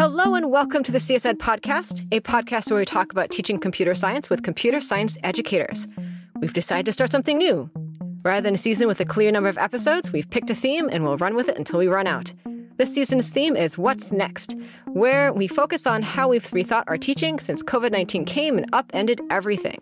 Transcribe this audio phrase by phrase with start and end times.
[0.00, 3.94] Hello and welcome to the CSED podcast, a podcast where we talk about teaching computer
[3.94, 5.86] science with computer science educators.
[6.40, 7.68] We've decided to start something new.
[8.22, 11.04] Rather than a season with a clear number of episodes, we've picked a theme and
[11.04, 12.32] we'll run with it until we run out.
[12.78, 14.56] This season's theme is What's Next,
[14.86, 19.20] where we focus on how we've rethought our teaching since COVID 19 came and upended
[19.28, 19.80] everything.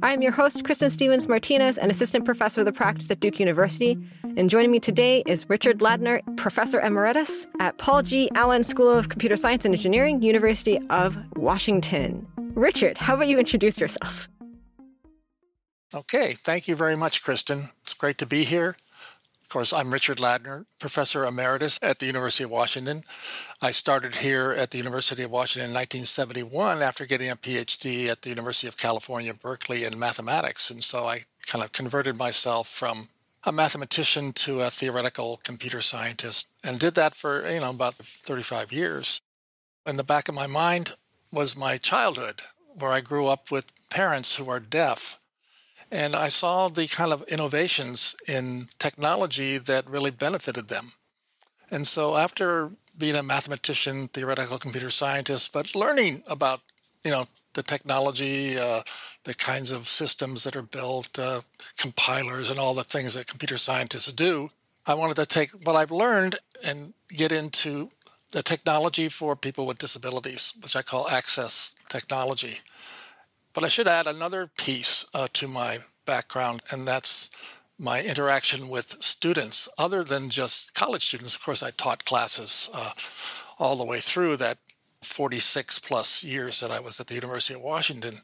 [0.00, 3.40] I am your host, Kristin Stephens Martinez, an assistant professor of the practice at Duke
[3.40, 3.98] University.
[4.36, 8.30] And joining me today is Richard Ladner, professor emeritus at Paul G.
[8.36, 12.24] Allen School of Computer Science and Engineering, University of Washington.
[12.54, 14.28] Richard, how about you introduce yourself?
[15.92, 17.70] Okay, thank you very much, Kristen.
[17.82, 18.76] It's great to be here.
[19.48, 23.02] Of course, I'm Richard Ladner, Professor Emeritus at the University of Washington.
[23.62, 28.20] I started here at the University of Washington in 1971 after getting a PhD at
[28.20, 30.70] the University of California, Berkeley in mathematics.
[30.70, 33.08] And so I kind of converted myself from
[33.42, 38.70] a mathematician to a theoretical computer scientist and did that for, you know, about 35
[38.70, 39.22] years.
[39.86, 40.92] In the back of my mind
[41.32, 42.42] was my childhood,
[42.78, 45.18] where I grew up with parents who are deaf
[45.90, 50.92] and I saw the kind of innovations in technology that really benefited them.
[51.70, 56.60] And so after being a mathematician, theoretical computer scientist, but learning about,
[57.04, 58.82] you know, the technology, uh,
[59.24, 61.40] the kinds of systems that are built, uh,
[61.76, 64.50] compilers, and all the things that computer scientists do,
[64.86, 67.90] I wanted to take what I've learned and get into
[68.32, 72.60] the technology for people with disabilities, which I call access technology.
[73.58, 77.28] But I should add another piece uh, to my background, and that's
[77.76, 81.34] my interaction with students, other than just college students.
[81.34, 82.92] Of course, I taught classes uh,
[83.58, 84.58] all the way through that
[85.02, 88.18] 46 plus years that I was at the University of Washington.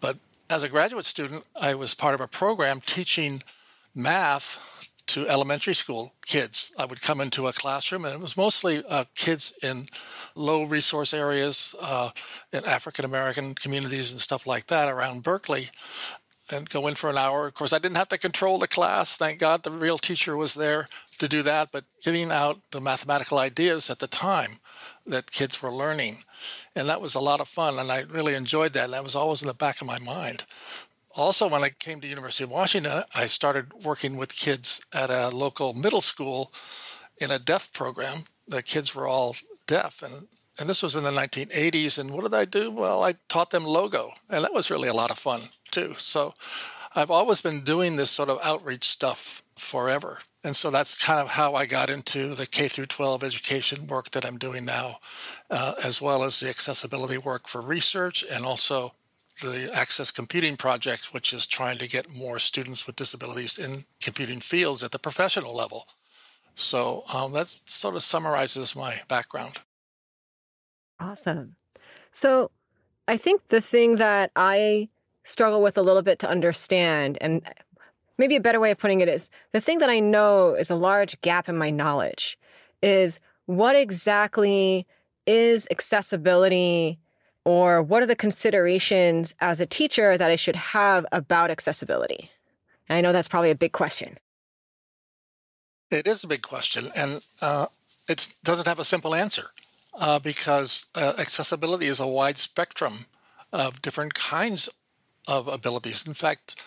[0.00, 0.16] But
[0.50, 3.44] as a graduate student, I was part of a program teaching
[3.94, 6.72] math to elementary school kids.
[6.78, 9.86] I would come into a classroom, and it was mostly uh, kids in
[10.34, 12.10] low resource areas, uh,
[12.52, 15.68] in African American communities and stuff like that around Berkeley,
[16.52, 17.46] and go in for an hour.
[17.46, 19.16] Of course, I didn't have to control the class.
[19.16, 20.88] Thank God the real teacher was there
[21.18, 24.58] to do that, but getting out the mathematical ideas at the time
[25.06, 26.18] that kids were learning.
[26.74, 28.86] And that was a lot of fun, and I really enjoyed that.
[28.86, 30.44] And that was always in the back of my mind
[31.16, 35.28] also when i came to university of washington i started working with kids at a
[35.28, 36.52] local middle school
[37.18, 38.24] in a deaf program.
[38.46, 39.36] The kids were all
[39.66, 42.70] deaf and and this was in the 1980s and what did i do?
[42.70, 45.94] Well i taught them logo and that was really a lot of fun too.
[45.98, 46.34] So
[46.94, 51.28] i've always been doing this sort of outreach stuff forever and so that's kind of
[51.30, 54.98] how i got into the k through 12 education work that i'm doing now
[55.50, 58.92] uh, as well as the accessibility work for research and also
[59.42, 64.40] the Access Computing Project, which is trying to get more students with disabilities in computing
[64.40, 65.86] fields at the professional level.
[66.54, 69.60] So um, that sort of summarizes my background.
[71.00, 71.56] Awesome.
[72.12, 72.50] So
[73.08, 74.88] I think the thing that I
[75.24, 77.42] struggle with a little bit to understand, and
[78.18, 80.76] maybe a better way of putting it is the thing that I know is a
[80.76, 82.38] large gap in my knowledge
[82.82, 84.86] is what exactly
[85.26, 86.98] is accessibility
[87.44, 92.30] or what are the considerations as a teacher that I should have about accessibility?
[92.88, 94.18] I know that's probably a big question.
[95.90, 97.66] It is a big question, and uh,
[98.08, 99.50] it doesn't have a simple answer
[99.98, 103.06] uh, because uh, accessibility is a wide spectrum
[103.52, 104.68] of different kinds
[105.28, 106.06] of abilities.
[106.06, 106.62] In fact,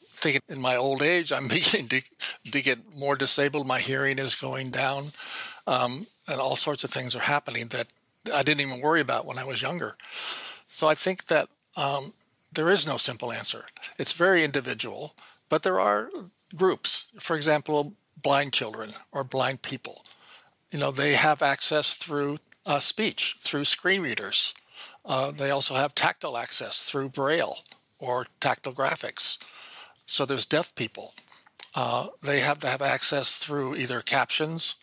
[0.00, 2.02] thinking in my old age, I'm beginning to,
[2.52, 3.66] to get more disabled.
[3.66, 5.06] My hearing is going down,
[5.66, 7.88] um, and all sorts of things are happening that
[8.34, 9.96] I didn't even worry about when I was younger.
[10.66, 12.12] So I think that um,
[12.52, 13.64] there is no simple answer.
[13.98, 15.14] It's very individual,
[15.48, 16.10] but there are
[16.54, 17.12] groups.
[17.18, 20.04] For example, blind children or blind people.
[20.70, 24.54] You know, they have access through uh, speech, through screen readers.
[25.04, 27.58] Uh, they also have tactile access through Braille
[27.98, 29.38] or tactile graphics.
[30.04, 31.14] So there's deaf people.
[31.74, 34.76] Uh, they have to have access through either captions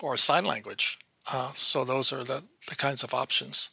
[0.00, 0.98] or sign language.
[1.30, 3.70] Uh, so those are the, the kinds of options.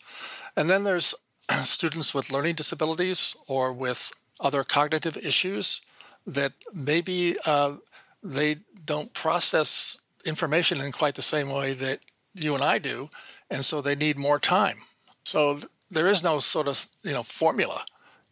[0.55, 1.15] And then there's
[1.63, 5.81] students with learning disabilities or with other cognitive issues
[6.25, 7.75] that maybe uh,
[8.23, 11.99] they don't process information in quite the same way that
[12.33, 13.09] you and I do,
[13.49, 14.77] and so they need more time.
[15.23, 15.59] So
[15.89, 17.83] there is no sort of you know formula.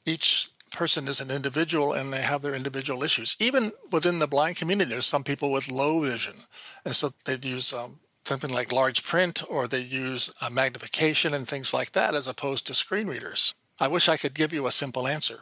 [0.05, 3.35] Each person is an individual and they have their individual issues.
[3.39, 6.35] Even within the blind community, there's some people with low vision,
[6.85, 11.73] and so they use um, something like large print or they use magnification and things
[11.73, 13.53] like that as opposed to screen readers.
[13.79, 15.39] I wish I could give you a simple answer.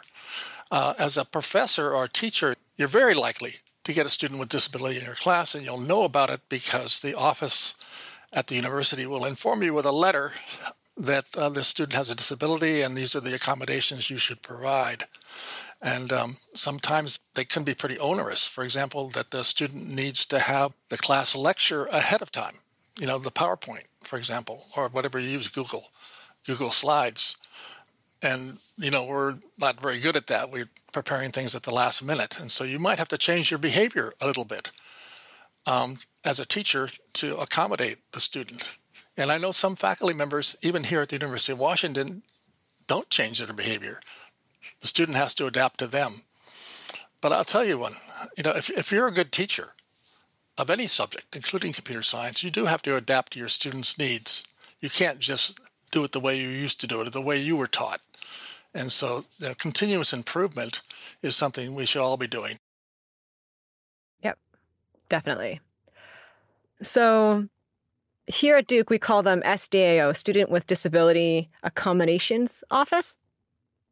[0.71, 4.49] Uh, as a professor or a teacher, you're very likely to get a student with
[4.49, 7.75] disability in your class, and you'll know about it because the office
[8.33, 10.33] at the university will inform you with a letter
[10.97, 15.05] that uh, the student has a disability and these are the accommodations you should provide.
[15.81, 18.47] And um, sometimes they can be pretty onerous.
[18.47, 22.59] For example, that the student needs to have the class lecture ahead of time,
[22.99, 25.85] you know, the PowerPoint, for example, or whatever you use, Google,
[26.45, 27.37] Google Slides.
[28.21, 30.51] And, you know, we're not very good at that.
[30.51, 32.39] We're preparing things at the last minute.
[32.39, 34.71] And so you might have to change your behavior a little bit
[35.67, 38.77] um, as a teacher to accommodate the student.
[39.17, 42.23] And I know some faculty members, even here at the University of Washington,
[42.87, 43.99] don't change their behavior.
[44.81, 46.23] The student has to adapt to them.
[47.21, 47.93] But I'll tell you one,
[48.37, 49.74] you know, if, if you're a good teacher
[50.57, 54.45] of any subject, including computer science, you do have to adapt to your students' needs.
[54.79, 55.59] You can't just
[55.91, 58.01] do it the way you used to do it, or the way you were taught.
[58.73, 60.81] And so the continuous improvement
[61.21, 62.57] is something we should all be doing.
[64.21, 64.37] Yep,
[65.07, 65.61] definitely.
[66.81, 67.47] So
[68.27, 73.17] here at Duke, we call them SDAO, Student with Disability Accommodations Office.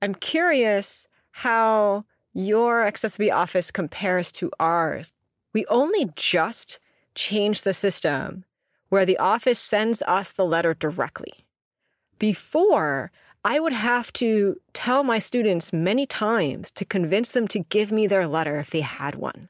[0.02, 5.14] I'm curious how your accessibility office compares to ours.
[5.54, 6.80] We only just
[7.16, 8.44] changed the system
[8.90, 11.46] where the office sends us the letter directly.
[12.20, 13.12] Before,
[13.46, 18.08] I would have to tell my students many times to convince them to give me
[18.08, 19.50] their letter if they had one.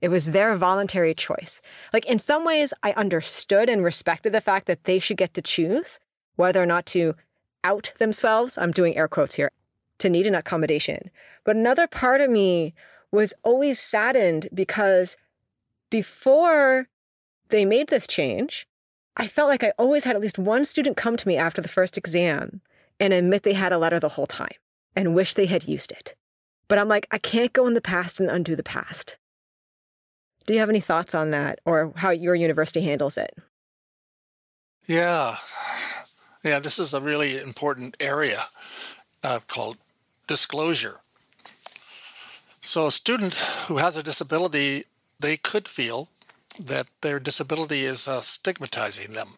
[0.00, 1.60] It was their voluntary choice.
[1.92, 5.42] Like, in some ways, I understood and respected the fact that they should get to
[5.42, 5.98] choose
[6.36, 7.14] whether or not to
[7.64, 8.56] out themselves.
[8.56, 9.50] I'm doing air quotes here
[9.98, 11.10] to need an accommodation.
[11.44, 12.72] But another part of me
[13.12, 15.16] was always saddened because
[15.90, 16.88] before
[17.48, 18.66] they made this change,
[19.16, 21.68] I felt like I always had at least one student come to me after the
[21.68, 22.60] first exam
[22.98, 24.54] and admit they had a letter the whole time
[24.96, 26.14] and wish they had used it.
[26.68, 29.18] But I'm like, I can't go in the past and undo the past.
[30.46, 33.36] Do you have any thoughts on that or how your university handles it?
[34.86, 35.36] Yeah.
[36.42, 38.40] Yeah, this is a really important area
[39.22, 39.76] uh, called
[40.26, 41.00] disclosure.
[42.62, 43.34] So, a student
[43.66, 44.84] who has a disability,
[45.20, 46.08] they could feel
[46.58, 49.28] that their disability is uh, stigmatizing them,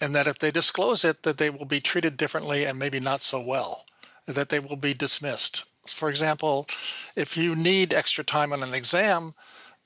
[0.00, 3.20] and that if they disclose it, that they will be treated differently and maybe not
[3.20, 3.84] so well,
[4.26, 5.64] that they will be dismissed.
[5.86, 6.66] For example,
[7.14, 9.34] if you need extra time on an exam,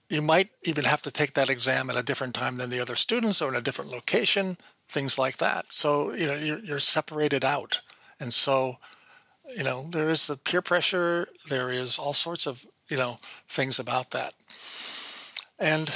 [0.09, 2.97] you might even have to take that exam at a different time than the other
[2.97, 4.57] students or in a different location,
[4.89, 5.73] things like that.
[5.73, 7.81] So, you know, you're, you're separated out.
[8.19, 8.79] And so,
[9.57, 13.17] you know, there is the peer pressure, there is all sorts of, you know,
[13.49, 14.35] things about that.
[15.61, 15.95] And,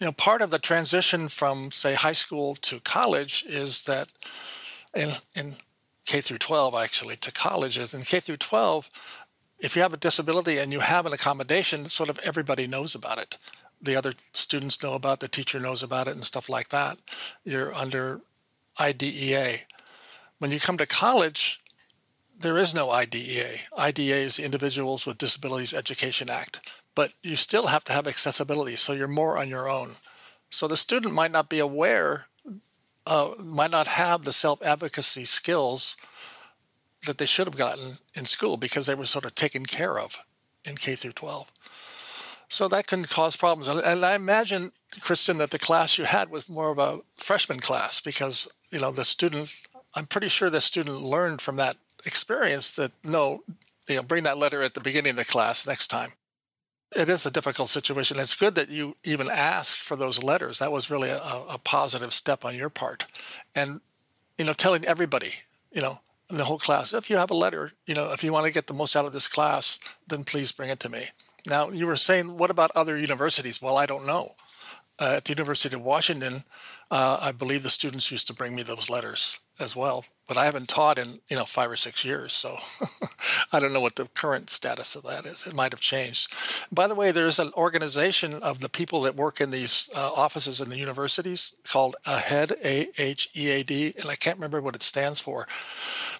[0.00, 4.08] you know, part of the transition from, say, high school to college is that
[4.94, 5.54] in, in
[6.06, 8.90] K through 12, actually, to colleges, in K through 12,
[9.58, 13.18] if you have a disability and you have an accommodation, sort of everybody knows about
[13.18, 13.36] it.
[13.80, 16.98] The other students know about it, the teacher knows about it, and stuff like that.
[17.44, 18.20] You're under
[18.80, 19.58] IDEA.
[20.38, 21.60] When you come to college,
[22.38, 23.60] there is no IDEA.
[23.78, 28.76] IDEA is the Individuals with Disabilities Education Act, but you still have to have accessibility,
[28.76, 29.92] so you're more on your own.
[30.50, 32.26] So the student might not be aware,
[33.06, 35.96] uh, might not have the self advocacy skills
[37.06, 40.24] that they should have gotten in school because they were sort of taken care of
[40.64, 41.50] in K through 12.
[42.48, 43.68] So that can cause problems.
[43.68, 48.00] And I imagine, Kristin, that the class you had was more of a freshman class
[48.00, 49.54] because, you know, the student,
[49.94, 53.42] I'm pretty sure the student learned from that experience that no,
[53.88, 56.12] you know, bring that letter at the beginning of the class next time.
[56.96, 58.18] It is a difficult situation.
[58.18, 60.58] It's good that you even asked for those letters.
[60.58, 63.04] That was really a, a positive step on your part.
[63.54, 63.80] And,
[64.38, 65.34] you know, telling everybody,
[65.72, 68.46] you know, the whole class, if you have a letter, you know, if you want
[68.46, 71.06] to get the most out of this class, then please bring it to me.
[71.46, 73.60] Now, you were saying, what about other universities?
[73.60, 74.34] Well, I don't know.
[74.98, 76.44] Uh, at the University of Washington,
[76.94, 80.04] uh, I believe the students used to bring me those letters as well.
[80.28, 82.56] But I haven't taught in you know five or six years, so
[83.52, 85.44] I don't know what the current status of that is.
[85.44, 86.32] It might have changed.
[86.70, 90.60] By the way, there's an organization of the people that work in these uh, offices
[90.60, 94.76] in the universities called AHEAD, A H E A D, and I can't remember what
[94.76, 95.48] it stands for,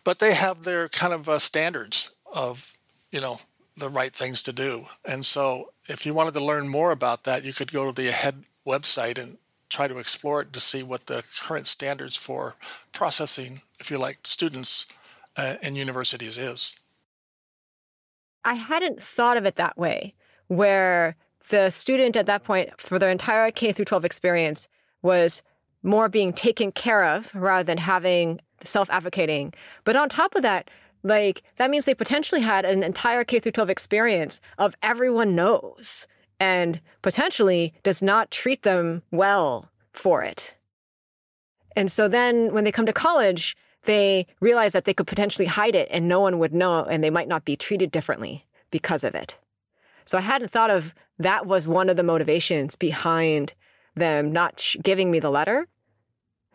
[0.03, 2.75] but they have their kind of uh, standards of
[3.13, 3.39] you know
[3.77, 4.87] the right things to do.
[5.09, 8.09] And so, if you wanted to learn more about that, you could go to the
[8.09, 9.39] AHEAD website and
[9.75, 12.55] try to explore it to see what the current standards for
[12.93, 14.87] processing, if you like, students
[15.37, 16.79] uh, in universities is.
[18.45, 20.13] I hadn't thought of it that way,
[20.47, 21.17] where
[21.49, 24.69] the student at that point for their entire K through 12 experience
[25.03, 25.43] was
[25.83, 29.53] more being taken care of rather than having self advocating.
[29.83, 30.71] But on top of that,
[31.03, 36.07] like that means they potentially had an entire K through 12 experience of everyone knows
[36.45, 40.55] and potentially does not treat them well for it.
[41.75, 45.75] And so then when they come to college, they realize that they could potentially hide
[45.75, 49.15] it and no one would know and they might not be treated differently because of
[49.15, 49.39] it.
[50.05, 53.55] So I hadn't thought of that was one of the motivations behind
[53.95, 55.67] them not sh- giving me the letter.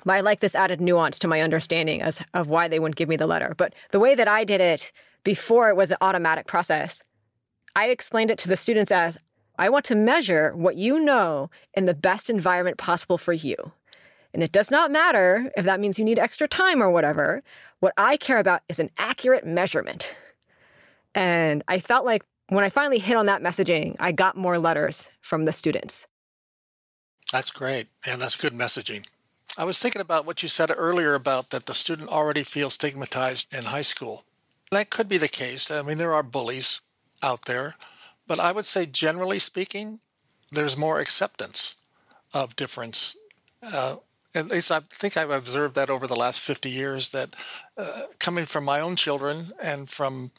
[0.06, 3.10] But I like this added nuance to my understanding as, of why they wouldn't give
[3.10, 3.56] me the letter.
[3.58, 4.92] But the way that I did it
[5.24, 7.04] before it was an automatic process,
[7.76, 9.18] I explained it to the students as
[9.60, 13.74] I want to measure what you know in the best environment possible for you.
[14.34, 17.44] And it does not matter if that means you need extra time or whatever.
[17.82, 20.16] What I care about is an accurate measurement.
[21.14, 25.12] And I felt like when I finally hit on that messaging, I got more letters
[25.20, 26.08] from the students.
[27.34, 27.88] That's great.
[28.08, 29.06] And that's good messaging.
[29.58, 33.54] I was thinking about what you said earlier about that the student already feels stigmatized
[33.54, 34.24] in high school.
[34.72, 35.70] That could be the case.
[35.70, 36.82] I mean, there are bullies
[37.22, 37.76] out there,
[38.30, 40.00] but I would say, generally speaking,
[40.52, 41.78] there's more acceptance
[42.32, 43.18] of difference.
[43.62, 43.96] Uh,
[44.36, 47.36] at least I think I've observed that over the last 50 years that
[47.76, 50.30] uh, coming from my own children and from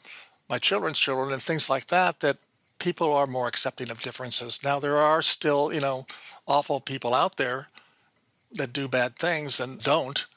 [0.49, 2.37] my children's children and things like that, that
[2.79, 4.63] people are more accepting of differences.
[4.63, 6.05] Now, there are still, you know,
[6.47, 7.67] awful people out there
[8.53, 10.27] that do bad things and don't.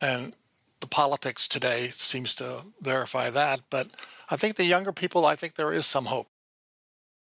[0.00, 0.34] And
[0.78, 3.60] the politics today seems to verify that.
[3.70, 3.88] But
[4.30, 6.28] I think the younger people, I think there is some hope.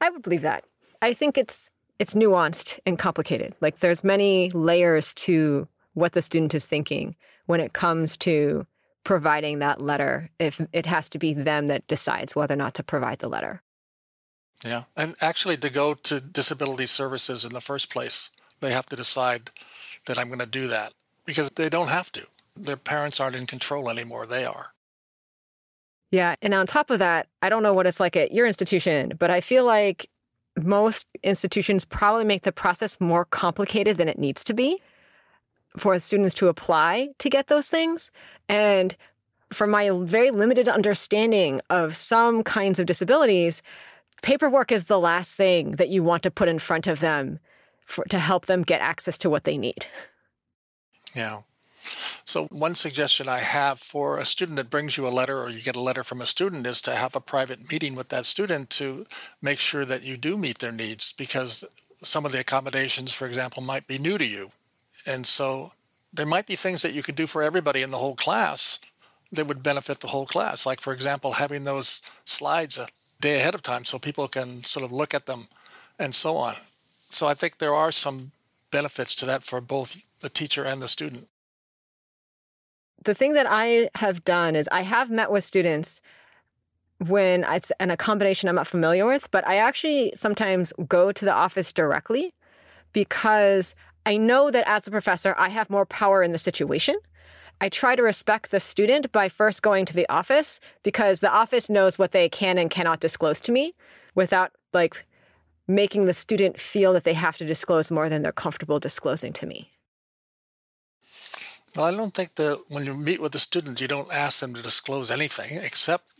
[0.00, 0.64] I would believe that.
[1.02, 3.54] I think it's it's nuanced and complicated.
[3.60, 8.66] Like there's many layers to what the student is thinking when it comes to
[9.02, 12.82] providing that letter if it has to be them that decides whether or not to
[12.82, 13.62] provide the letter.
[14.64, 14.84] Yeah.
[14.96, 19.50] And actually to go to disability services in the first place, they have to decide
[20.06, 20.92] that I'm going to do that
[21.24, 22.26] because they don't have to.
[22.56, 24.26] Their parents aren't in control anymore.
[24.26, 24.72] They are.
[26.10, 26.36] Yeah.
[26.40, 29.30] And on top of that, I don't know what it's like at your institution, but
[29.30, 30.08] I feel like
[30.56, 34.80] most institutions probably make the process more complicated than it needs to be
[35.76, 38.10] for students to apply to get those things.
[38.48, 38.96] And
[39.52, 43.62] from my very limited understanding of some kinds of disabilities,
[44.22, 47.38] paperwork is the last thing that you want to put in front of them
[47.84, 49.86] for, to help them get access to what they need.
[51.14, 51.42] Yeah.
[52.24, 55.62] So, one suggestion I have for a student that brings you a letter or you
[55.62, 58.70] get a letter from a student is to have a private meeting with that student
[58.70, 59.06] to
[59.40, 61.64] make sure that you do meet their needs because
[62.02, 64.50] some of the accommodations, for example, might be new to you.
[65.06, 65.72] And so,
[66.12, 68.78] there might be things that you could do for everybody in the whole class
[69.32, 70.66] that would benefit the whole class.
[70.66, 72.88] Like, for example, having those slides a
[73.20, 75.48] day ahead of time so people can sort of look at them
[75.98, 76.54] and so on.
[77.08, 78.32] So, I think there are some
[78.70, 81.28] benefits to that for both the teacher and the student
[83.04, 86.00] the thing that I have done is I have met with students
[86.98, 91.24] when it's an a combination I'm not familiar with, but I actually sometimes go to
[91.24, 92.34] the office directly
[92.92, 93.74] because
[94.06, 96.96] I know that as a professor, I have more power in the situation.
[97.60, 101.70] I try to respect the student by first going to the office because the office
[101.70, 103.74] knows what they can and cannot disclose to me
[104.14, 105.06] without like
[105.66, 109.46] making the student feel that they have to disclose more than they're comfortable disclosing to
[109.46, 109.70] me.
[111.76, 114.54] Well, I don't think that when you meet with the student, you don't ask them
[114.54, 116.14] to disclose anything except,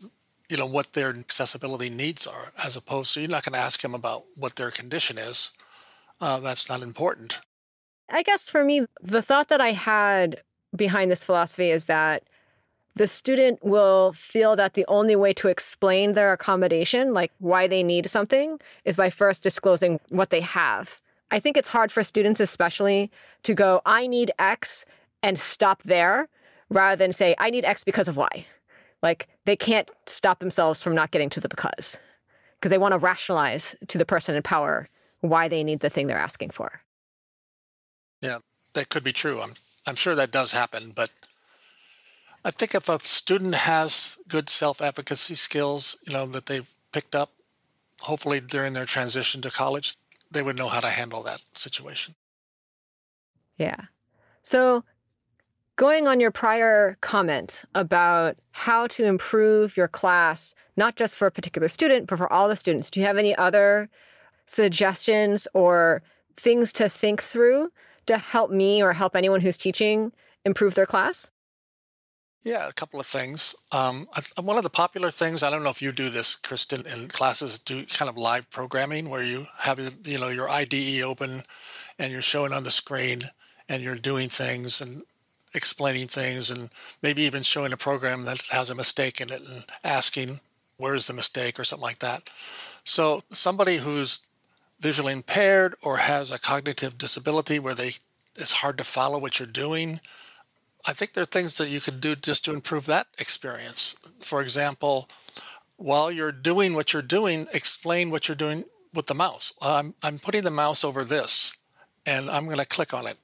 [0.50, 3.80] you know, what their accessibility needs are, as opposed to you're not going to ask
[3.80, 5.52] them about what their condition is.
[6.20, 7.40] Uh, that's not important.
[8.10, 10.42] I guess for me, the thought that I had
[10.74, 12.24] behind this philosophy is that
[12.94, 17.82] the student will feel that the only way to explain their accommodation, like why they
[17.82, 21.00] need something, is by first disclosing what they have.
[21.30, 23.10] I think it's hard for students, especially,
[23.42, 24.84] to go, I need X
[25.22, 26.28] and stop there
[26.68, 28.46] rather than say, I need X because of Y.
[29.02, 31.98] Like they can't stop themselves from not getting to the because
[32.58, 34.88] because they want to rationalize to the person in power
[35.20, 36.80] why they need the thing they're asking for.
[38.22, 38.38] Yeah,
[38.74, 39.40] that could be true.
[39.40, 39.54] I'm
[39.86, 41.10] I'm sure that does happen, but
[42.44, 47.30] I think if a student has good self-advocacy skills, you know, that they've picked up
[48.00, 49.96] hopefully during their transition to college,
[50.30, 52.14] they would know how to handle that situation.
[53.56, 53.86] Yeah.
[54.42, 54.84] So
[55.76, 61.30] Going on your prior comment about how to improve your class, not just for a
[61.30, 63.90] particular student, but for all the students, do you have any other
[64.46, 66.02] suggestions or
[66.34, 67.72] things to think through
[68.06, 70.12] to help me or help anyone who's teaching
[70.46, 71.30] improve their class?
[72.42, 73.54] Yeah, a couple of things.
[73.70, 74.08] Um,
[74.40, 77.58] one of the popular things, I don't know if you do this, Kristin, in classes,
[77.58, 81.42] do kind of live programming where you have you know your IDE open
[81.98, 83.24] and you're showing on the screen
[83.68, 85.02] and you're doing things and
[85.56, 86.70] explaining things and
[87.02, 90.40] maybe even showing a program that has a mistake in it and asking
[90.76, 92.28] where's the mistake or something like that.
[92.84, 94.20] So somebody who's
[94.80, 97.92] visually impaired or has a cognitive disability where they
[98.38, 99.98] it's hard to follow what you're doing,
[100.86, 103.96] I think there are things that you could do just to improve that experience.
[104.22, 105.08] For example,
[105.76, 109.52] while you're doing what you're doing, explain what you're doing with the mouse.
[109.60, 111.56] I'm, I'm putting the mouse over this
[112.04, 113.18] and I'm going to click on it.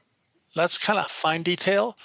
[0.54, 1.96] That's kind of fine detail,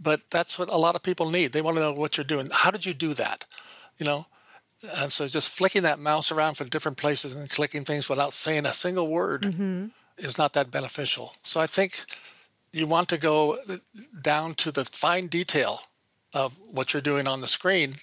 [0.00, 1.52] but that's what a lot of people need.
[1.52, 2.48] They want to know what you're doing.
[2.52, 3.44] How did you do that?
[3.98, 4.26] You know,
[4.98, 8.66] and so just flicking that mouse around for different places and clicking things without saying
[8.66, 9.86] a single word mm-hmm.
[10.18, 11.32] is not that beneficial.
[11.42, 12.04] So I think
[12.72, 13.58] you want to go
[14.20, 15.80] down to the fine detail
[16.34, 17.96] of what you're doing on the screen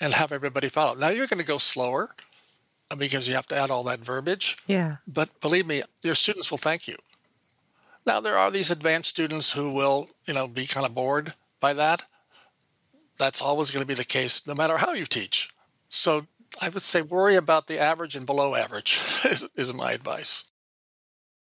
[0.00, 0.94] and have everybody follow.
[0.94, 2.14] Now you're going to go slower
[2.98, 4.56] because you have to add all that verbiage.
[4.66, 4.96] Yeah.
[5.06, 6.96] But believe me, your students will thank you.
[8.06, 11.72] Now there are these advanced students who will, you know, be kind of bored by
[11.74, 12.02] that.
[13.18, 15.50] That's always going to be the case no matter how you teach.
[15.88, 16.26] So
[16.60, 19.00] I would say worry about the average and below average
[19.56, 20.44] is, my advice.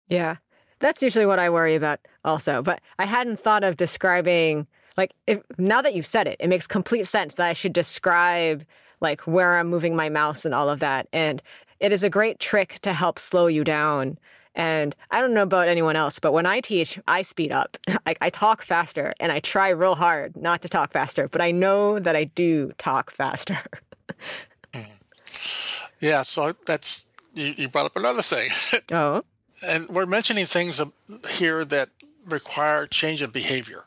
[0.09, 0.37] Yeah.
[0.81, 2.61] That's usually what I worry about also.
[2.61, 4.67] But I hadn't thought of describing
[4.97, 8.65] like if now that you've said it, it makes complete sense that I should describe
[9.01, 11.09] like where I'm moving my mouse and all of that.
[11.13, 11.43] And
[11.81, 14.19] it is a great trick to help slow you down.
[14.55, 17.77] And I don't know about anyone else, but when I teach, I speed up.
[18.07, 21.51] I, I talk faster and I try real hard not to talk faster, but I
[21.51, 23.59] know that I do talk faster.
[26.01, 28.51] yeah, so that's you, you brought up another thing.
[28.93, 29.23] Oh.
[29.65, 30.81] And we're mentioning things
[31.31, 31.91] here that
[32.27, 33.85] require change of behavior.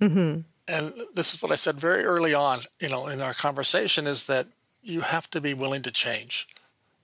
[0.00, 0.42] Mm-hmm.
[0.68, 4.26] And this is what I said very early on, you know, in our conversation is
[4.26, 4.46] that
[4.80, 6.46] you have to be willing to change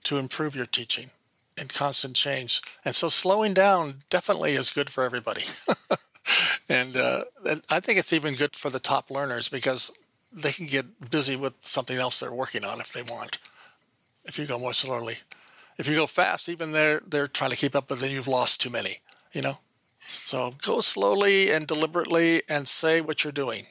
[0.05, 1.11] to improve your teaching
[1.59, 2.61] and constant change.
[2.85, 5.43] And so slowing down definitely is good for everybody.
[6.69, 7.23] and, uh,
[7.69, 9.91] I think it's even good for the top learners because
[10.31, 13.39] they can get busy with something else they're working on if they want.
[14.25, 15.15] If you go more slowly,
[15.77, 18.61] if you go fast, even they're they're trying to keep up, but then you've lost
[18.61, 18.97] too many.
[19.31, 19.59] You know,
[20.07, 23.65] so go slowly and deliberately and say what you're doing.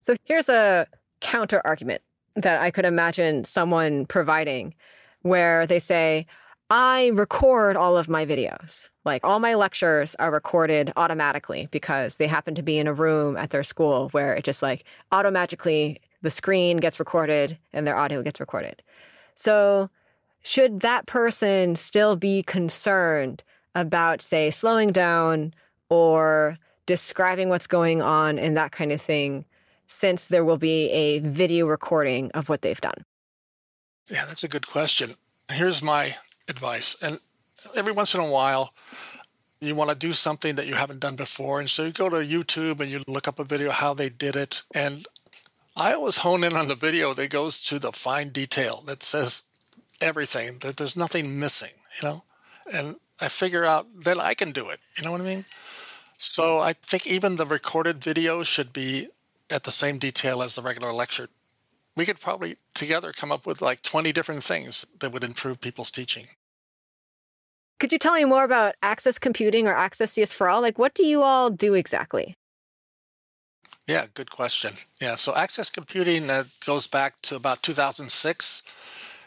[0.00, 0.86] So here's a
[1.20, 2.02] counter argument
[2.36, 4.74] that I could imagine someone providing,
[5.28, 6.26] where they say,
[6.68, 8.88] I record all of my videos.
[9.04, 13.36] Like all my lectures are recorded automatically because they happen to be in a room
[13.36, 18.22] at their school where it just like automatically the screen gets recorded and their audio
[18.22, 18.82] gets recorded.
[19.36, 19.90] So,
[20.42, 23.42] should that person still be concerned
[23.74, 25.54] about, say, slowing down
[25.88, 29.44] or describing what's going on and that kind of thing,
[29.88, 33.04] since there will be a video recording of what they've done?
[34.08, 35.12] Yeah, that's a good question.
[35.50, 36.16] Here's my
[36.48, 36.96] advice.
[37.02, 37.18] And
[37.74, 38.72] every once in a while,
[39.60, 41.60] you want to do something that you haven't done before.
[41.60, 44.36] And so you go to YouTube and you look up a video how they did
[44.36, 44.62] it.
[44.74, 45.06] And
[45.76, 49.42] I always hone in on the video that goes to the fine detail that says
[50.00, 52.24] everything, that there's nothing missing, you know?
[52.72, 54.80] And I figure out then I can do it.
[54.96, 55.44] You know what I mean?
[56.18, 59.08] So I think even the recorded video should be
[59.50, 61.28] at the same detail as the regular lecture.
[61.96, 65.90] We could probably together come up with like 20 different things that would improve people's
[65.90, 66.28] teaching.
[67.78, 70.62] Could you tell me more about Access Computing or Access CS for All?
[70.62, 72.34] Like, what do you all do exactly?
[73.86, 74.74] Yeah, good question.
[75.00, 78.62] Yeah, so Access Computing uh, goes back to about 2006.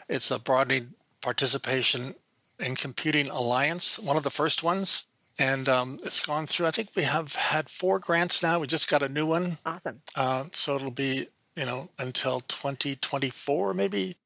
[0.08, 2.14] It's a broadening participation
[2.58, 5.06] in Computing Alliance, one of the first ones.
[5.38, 8.58] And um, it's gone through, I think we have had four grants now.
[8.58, 9.56] We just got a new one.
[9.64, 10.02] Awesome.
[10.14, 14.16] Uh, so it'll be, you know, until 2024, maybe.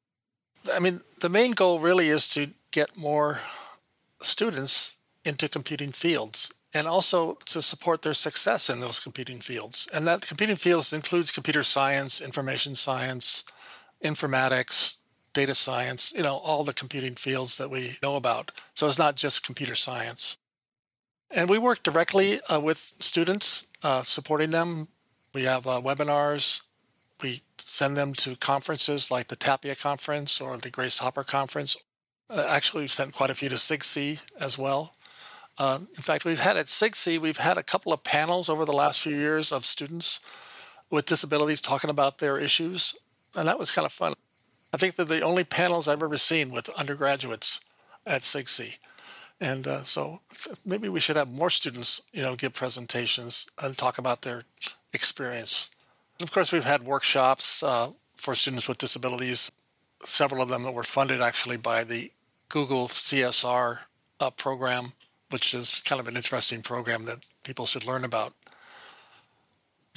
[0.73, 3.39] I mean, the main goal really is to get more
[4.21, 9.87] students into computing fields and also to support their success in those computing fields.
[9.93, 13.45] And that computing fields includes computer science, information science,
[14.03, 14.97] informatics,
[15.33, 18.51] data science, you know, all the computing fields that we know about.
[18.73, 20.37] So it's not just computer science.
[21.31, 24.87] And we work directly uh, with students, uh, supporting them.
[25.33, 26.61] We have uh, webinars.
[27.21, 31.77] We send them to conferences like the Tapia Conference or the Grace Hopper Conference
[32.29, 34.95] uh, actually, we've sent quite a few to SIGCSE as well.
[35.57, 38.73] Uh, in fact, we've had at SIGCSE, we've had a couple of panels over the
[38.73, 40.19] last few years of students
[40.89, 42.95] with disabilities talking about their issues,
[43.35, 44.13] and that was kind of fun.
[44.73, 47.61] I think they're the only panels I've ever seen with undergraduates
[48.05, 48.77] at SIGCSE.
[49.39, 50.21] And uh, so
[50.65, 54.43] maybe we should have more students, you know, give presentations and talk about their
[54.93, 55.69] experience.
[56.21, 59.51] Of course, we've had workshops uh, for students with disabilities,
[60.03, 62.11] several of them that were funded actually by the
[62.49, 63.79] Google CSR
[64.19, 64.93] uh, program,
[65.29, 68.33] which is kind of an interesting program that people should learn about.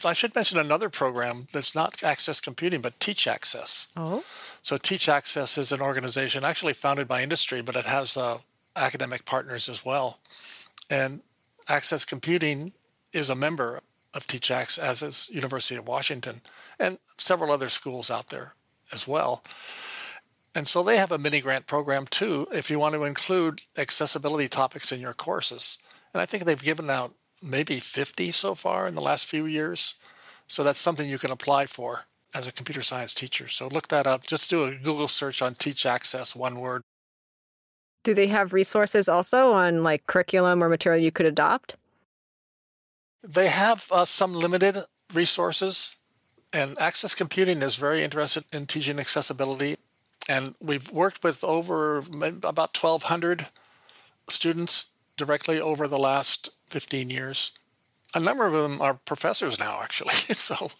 [0.04, 3.88] I should mention another program that's not Access Computing, but Teach Access.
[3.96, 4.22] Oh.
[4.62, 8.38] So Teach Access is an organization actually founded by industry, but it has uh,
[8.76, 10.20] academic partners as well.
[10.88, 11.20] And
[11.68, 12.72] Access Computing
[13.12, 13.80] is a member
[14.18, 16.42] of TEACH Access, as is University of Washington
[16.78, 18.52] and several other schools out there
[18.92, 19.42] as well.
[20.54, 24.48] And so they have a mini grant program too if you want to include accessibility
[24.48, 25.78] topics in your courses.
[26.12, 29.94] And I think they've given out maybe 50 so far in the last few years.
[30.48, 33.48] So that's something you can apply for as a computer science teacher.
[33.48, 34.26] So look that up.
[34.26, 36.82] Just do a Google search on Teach Access, one word.
[38.02, 41.76] Do they have resources also on like curriculum or material you could adopt?
[43.22, 45.96] They have uh, some limited resources,
[46.52, 49.76] and Access Computing is very interested in teaching accessibility.
[50.28, 53.46] And we've worked with over about 1,200
[54.28, 57.52] students directly over the last 15 years.
[58.14, 60.14] A number of them are professors now, actually.
[60.14, 60.70] so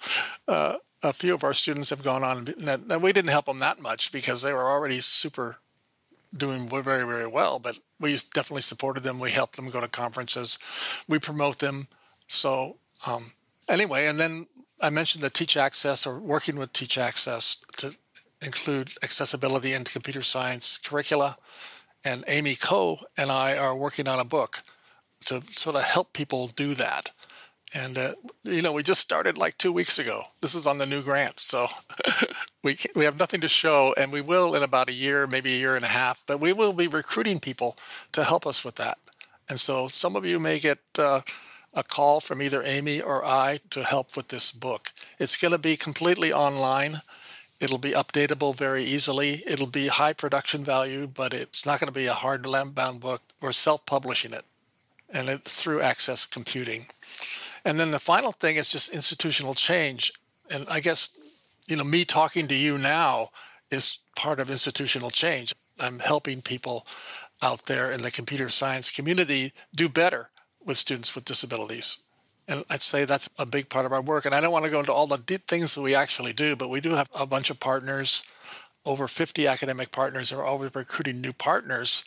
[0.47, 2.55] uh, a few of our students have gone on.
[2.67, 5.57] And we didn't help them that much because they were already super
[6.37, 7.59] doing very, very well.
[7.59, 9.19] But we definitely supported them.
[9.19, 10.59] We helped them go to conferences.
[11.09, 11.89] We promote them.
[12.29, 13.33] So um,
[13.69, 14.47] anyway, and then
[14.81, 17.97] I mentioned the Teach Access or working with Teach Access to
[18.41, 21.37] include accessibility in computer science curricula.
[22.05, 24.63] And Amy Ko and I are working on a book
[25.27, 27.11] to sort of help people do that.
[27.75, 28.15] And uh,
[28.45, 30.23] you know, we just started like two weeks ago.
[30.41, 31.67] This is on the new grant, so
[32.65, 35.59] we we have nothing to show, and we will in about a year, maybe a
[35.59, 36.23] year and a half.
[36.27, 37.77] But we will be recruiting people
[38.13, 38.97] to help us with that.
[39.51, 41.21] And so, some of you may get uh,
[41.75, 44.93] a call from either Amy or I to help with this book.
[45.19, 47.01] It's going to be completely online.
[47.61, 49.43] It'll be updatable very easily.
[49.47, 52.43] It'll be high production value, but it's not going to be a hard
[52.75, 53.23] bound book.
[53.41, 54.45] We're self publishing it,
[55.13, 56.87] and it's through Access Computing.
[57.65, 60.13] And then the final thing is just institutional change.
[60.51, 61.11] And I guess,
[61.69, 63.31] you know, me talking to you now
[63.71, 65.55] is part of institutional change.
[65.81, 66.87] I'm helping people
[67.43, 70.29] out there in the computer science community do better
[70.69, 71.99] with students with disabilities.
[72.47, 74.25] And I'd say that's a big part of our work.
[74.25, 76.71] And I don't want to go into all the things that we actually do, but
[76.71, 78.23] we do have a bunch of partners,
[78.85, 82.05] over 50 academic partners, we're always recruiting new partners.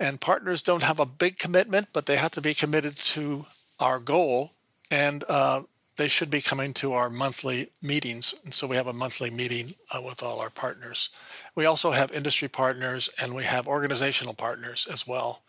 [0.00, 3.46] And partners don't have a big commitment, but they have to be committed to
[3.78, 4.50] our goal
[4.90, 5.62] and uh,
[5.96, 8.34] they should be coming to our monthly meetings.
[8.44, 11.10] And so we have a monthly meeting uh, with all our partners.
[11.54, 15.42] We also have industry partners and we have organizational partners as well.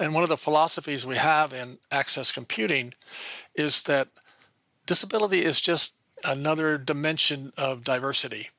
[0.00, 2.94] And one of the philosophies we have in access computing
[3.54, 4.08] is that
[4.86, 8.50] disability is just another dimension of diversity.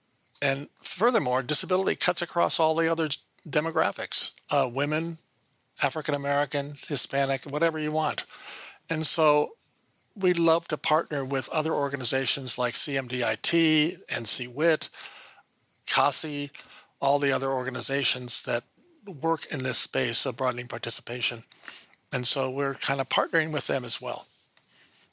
[0.42, 3.10] And furthermore, disability cuts across all the other
[3.48, 5.18] demographics uh, women,
[5.82, 8.26] African American, Hispanic, whatever you want.
[8.90, 9.52] And so
[10.16, 14.90] we'd love to partner with other organizations like CMDIT, NCWIT,
[15.88, 16.50] CAHSI,
[17.02, 18.64] all the other organizations that
[19.06, 21.44] work in this space of broadening participation.
[22.12, 24.28] And so we're kind of partnering with them as well.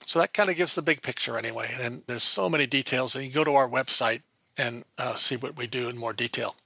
[0.04, 1.70] So that kind of gives the big picture anyway.
[1.80, 3.14] And there's so many details.
[3.14, 4.22] And you go to our website
[4.56, 6.56] and uh, see what we do in more detail.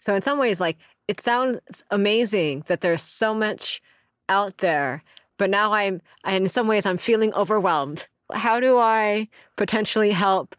[0.00, 3.82] So, in some ways, like it sounds amazing that there's so much
[4.28, 5.02] out there
[5.38, 8.06] but now I'm, in some ways, I'm feeling overwhelmed.
[8.32, 10.56] How do I potentially help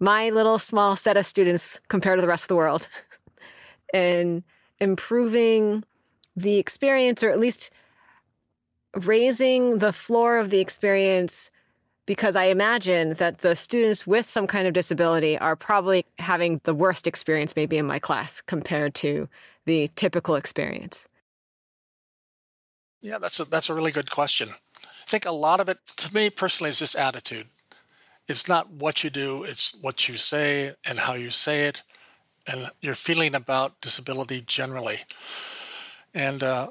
[0.00, 2.88] my little small set of students compared to the rest of the world
[3.94, 4.44] in
[4.84, 5.82] improving
[6.36, 7.70] the experience or at least
[8.94, 11.50] raising the floor of the experience?
[12.06, 16.74] Because I imagine that the students with some kind of disability are probably having the
[16.74, 19.28] worst experience, maybe in my class, compared to
[19.64, 21.06] the typical experience.
[23.00, 24.48] Yeah, that's a, that's a really good question.
[24.50, 27.46] I think a lot of it, to me personally, is just attitude.
[28.28, 31.82] It's not what you do, it's what you say and how you say it,
[32.46, 34.98] and your feeling about disability generally.
[36.12, 36.68] And uh,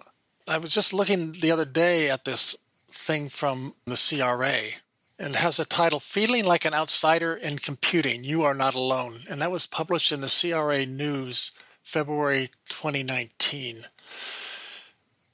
[0.47, 2.55] I was just looking the other day at this
[2.87, 4.79] thing from the CRA,
[5.19, 9.21] and has a title Feeling Like an Outsider in Computing You Are Not Alone.
[9.29, 13.85] And that was published in the CRA News February 2019.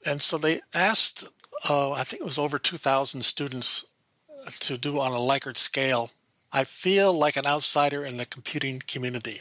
[0.06, 1.24] And so they asked,
[1.68, 3.86] uh, I think it was over 2,000 students
[4.60, 6.10] to do on a Likert scale.
[6.52, 9.40] I feel like an outsider in the computing community.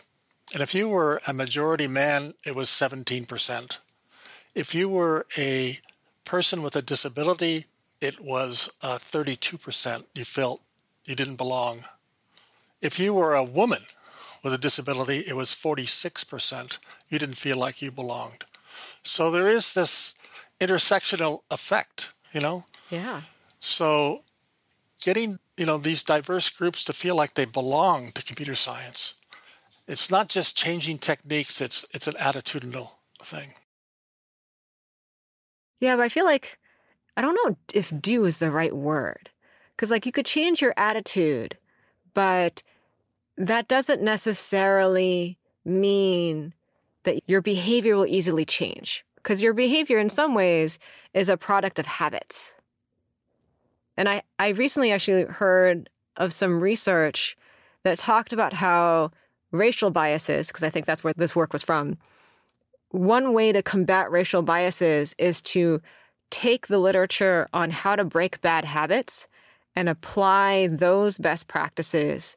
[0.54, 3.80] And if you were a majority man, it was 17%.
[4.56, 5.80] If you were a
[6.26, 7.66] person with a disability,
[8.02, 10.06] it was uh, 32%.
[10.14, 10.62] You felt
[11.06, 11.86] you didn't belong.
[12.82, 13.82] If you were a woman
[14.44, 16.78] with a disability, it was 46%.
[17.10, 18.46] You didn't feel like you belonged.
[19.04, 20.16] So there is this
[20.60, 22.66] intersectional effect, you know?
[22.90, 23.22] Yeah.
[23.60, 24.24] So
[25.02, 29.16] getting, you know, these diverse groups to feel like they belong to computer science.
[29.90, 32.92] It's not just changing techniques, it's it's an attitudinal
[33.24, 33.56] thing.
[35.80, 36.60] Yeah, but I feel like
[37.18, 39.32] I don't know if do is the right word.
[39.76, 41.58] Because, like, you could change your attitude,
[42.14, 42.62] but
[43.36, 46.54] that doesn't necessarily mean
[47.04, 49.04] that your behavior will easily change.
[49.16, 50.80] Because your behavior, in some ways,
[51.14, 52.54] is a product of habits.
[53.98, 57.36] And I, I recently actually heard of some research
[57.84, 59.12] that talked about how
[59.52, 61.98] racial biases, because I think that's where this work was from,
[62.92, 65.82] one way to combat racial biases is to
[66.30, 69.28] take the literature on how to break bad habits
[69.76, 72.36] and apply those best practices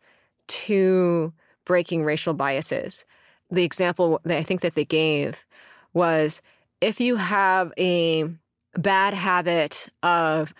[0.48, 1.32] to
[1.64, 3.04] breaking racial biases.
[3.50, 5.44] The example that I think that they gave
[5.92, 6.42] was
[6.80, 8.28] if you have a
[8.76, 10.54] bad habit of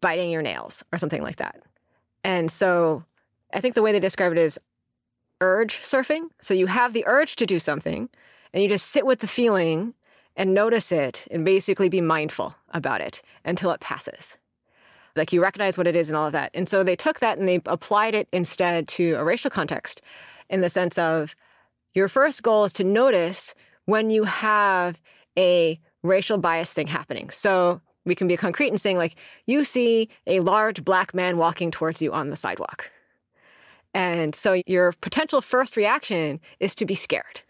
[0.00, 1.60] biting your nails or something like that.
[2.22, 3.02] And so
[3.52, 4.60] I think the way they describe it is
[5.40, 6.28] urge surfing.
[6.40, 8.08] So you have the urge to do something
[8.52, 9.94] and you just sit with the feeling
[10.36, 14.38] and notice it and basically be mindful about it until it passes.
[15.14, 16.50] Like you recognize what it is and all of that.
[16.54, 20.02] And so they took that and they applied it instead to a racial context
[20.50, 21.34] in the sense of
[21.94, 23.54] your first goal is to notice
[23.86, 25.00] when you have
[25.38, 27.30] a racial bias thing happening.
[27.30, 31.70] So we can be concrete in saying, like, you see a large black man walking
[31.70, 32.90] towards you on the sidewalk.
[33.96, 37.40] And so your potential first reaction is to be scared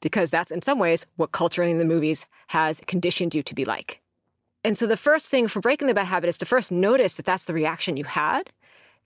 [0.00, 3.66] because that's in some ways what culture in the movies has conditioned you to be
[3.66, 4.00] like.
[4.64, 7.26] And so the first thing for breaking the bad habit is to first notice that
[7.26, 8.48] that's the reaction you had,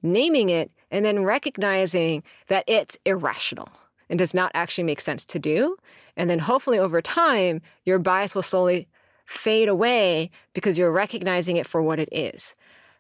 [0.05, 3.71] naming it, and then recognizing that it's irrational
[4.09, 5.77] and does not actually make sense to do.
[6.17, 8.87] And then hopefully over time, your bias will slowly
[9.27, 12.55] fade away because you're recognizing it for what it is.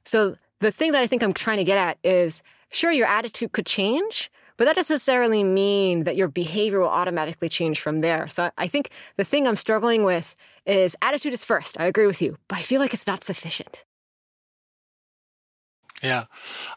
[0.05, 3.53] So the thing that I think I'm trying to get at is sure, your attitude
[3.53, 8.29] could change, but that doesn't necessarily mean that your behavior will automatically change from there.
[8.29, 11.79] So I think the thing I'm struggling with is attitude is first.
[11.81, 13.85] I agree with you, but I feel like it's not sufficient.
[16.03, 16.25] Yeah.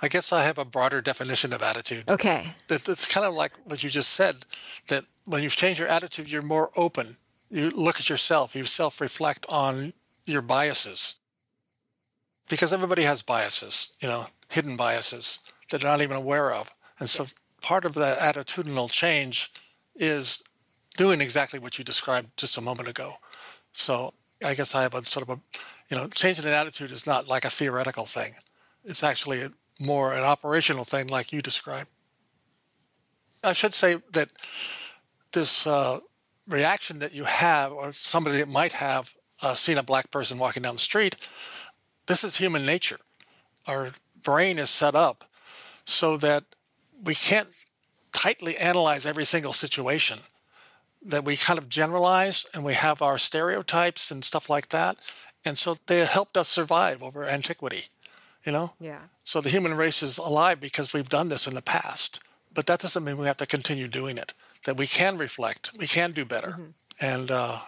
[0.01, 2.09] I guess I have a broader definition of attitude.
[2.09, 2.55] Okay.
[2.69, 4.45] That it's kind of like what you just said
[4.87, 7.17] that when you've changed your attitude, you're more open.
[7.49, 9.93] You look at yourself, you self reflect on
[10.25, 11.19] your biases.
[12.49, 16.71] Because everybody has biases, you know, hidden biases that they're not even aware of.
[16.99, 17.25] And so
[17.61, 19.51] part of the attitudinal change
[19.95, 20.43] is
[20.95, 23.15] doing exactly what you described just a moment ago.
[23.71, 25.41] So I guess I have a sort of a,
[25.89, 28.35] you know, changing an attitude is not like a theoretical thing.
[28.83, 29.47] It's actually
[29.79, 31.89] more an operational thing, like you described.
[33.43, 34.29] I should say that
[35.31, 35.99] this uh,
[36.47, 40.63] reaction that you have, or somebody that might have uh, seen a black person walking
[40.63, 41.15] down the street,
[42.07, 42.99] this is human nature.
[43.67, 43.91] Our
[44.23, 45.25] brain is set up
[45.87, 46.43] so that
[47.03, 47.49] we can't
[48.11, 50.19] tightly analyze every single situation
[51.03, 54.97] that we kind of generalize and we have our stereotypes and stuff like that.
[55.45, 57.85] And so they helped us survive over antiquity
[58.47, 58.71] you know?
[58.79, 59.01] Yeah.
[59.25, 62.21] So the human race is alive because we've done this in the past.
[62.55, 64.33] But that doesn't mean we have to continue doing it
[64.65, 66.49] that we can reflect we can do better.
[66.49, 66.65] Mm-hmm.
[66.99, 67.59] and uh,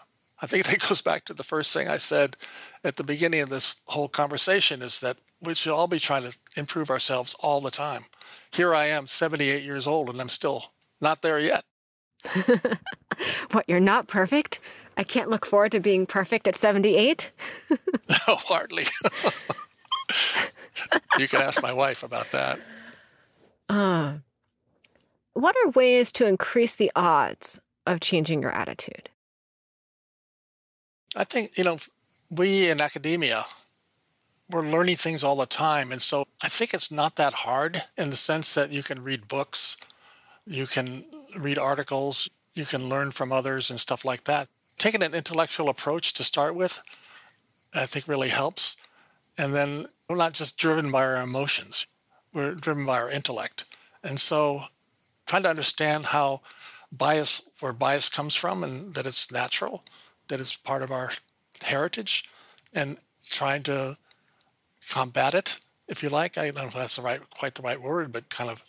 [0.41, 2.36] i think that goes back to the first thing i said
[2.84, 6.38] at the beginning of this whole conversation is that we should all be trying to
[6.56, 8.06] improve ourselves all the time
[8.52, 10.71] here I am, 78 years old, and I'm still
[11.02, 11.63] not there yet.
[13.52, 14.60] what, you're not perfect?
[14.97, 17.32] I can't look forward to being perfect at 78?
[17.69, 17.78] no,
[18.28, 18.86] hardly.
[21.17, 22.60] you can ask my wife about that.
[23.69, 24.15] Uh,
[25.34, 29.10] what are ways to increase the odds of changing your attitude?
[31.15, 31.78] I think, you know,
[32.30, 33.45] we in academia
[34.49, 35.91] we're learning things all the time.
[35.91, 39.27] And so I think it's not that hard in the sense that you can read
[39.27, 39.77] books,
[40.45, 41.05] you can
[41.39, 44.47] read articles, you can learn from others and stuff like that.
[44.77, 46.81] Taking an intellectual approach to start with,
[47.73, 48.77] I think really helps.
[49.38, 51.85] And then we're not just driven by our emotions,
[52.33, 53.65] we're driven by our intellect.
[54.03, 54.63] And so
[55.25, 56.41] trying to understand how
[56.91, 59.83] bias, where bias comes from, and that it's natural,
[60.27, 61.12] that it's part of our
[61.62, 62.27] heritage,
[62.73, 62.97] and
[63.29, 63.97] trying to
[64.89, 66.38] combat it, if you like.
[66.38, 68.65] I don't know if that's the right, quite the right word, but kind of,